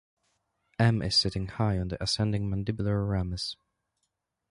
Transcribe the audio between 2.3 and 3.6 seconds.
mandibular ramus.